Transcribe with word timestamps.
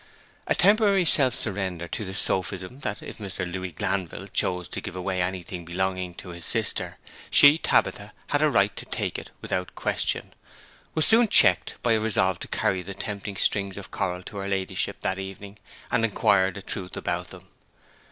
A 0.47 0.55
temporary 0.55 1.05
self 1.05 1.35
surrender 1.35 1.87
to 1.89 2.03
the 2.03 2.15
sophism 2.15 2.79
that 2.79 3.03
if 3.03 3.19
Mr. 3.19 3.45
Louis 3.47 3.69
Glanville 3.71 4.27
chose 4.29 4.67
to 4.69 4.81
give 4.81 4.95
away 4.95 5.21
anything 5.21 5.63
belonging 5.63 6.15
to 6.15 6.29
his 6.29 6.43
sister, 6.43 6.97
she, 7.29 7.59
Tabitha, 7.59 8.11
had 8.29 8.41
a 8.41 8.49
right 8.49 8.75
to 8.77 8.85
take 8.87 9.19
it 9.19 9.29
without 9.41 9.75
question, 9.75 10.33
was 10.95 11.05
soon 11.05 11.27
checked 11.27 11.75
by 11.83 11.91
a 11.93 11.99
resolve 11.99 12.39
to 12.39 12.47
carry 12.47 12.81
the 12.81 12.95
tempting 12.95 13.35
strings 13.35 13.77
of 13.77 13.91
coral 13.91 14.23
to 14.23 14.37
her 14.37 14.47
ladyship 14.47 14.99
that 15.01 15.19
evening, 15.19 15.59
and 15.91 16.03
inquire 16.03 16.49
the 16.49 16.63
truth 16.63 16.97
about 16.97 17.27
them. 17.27 17.47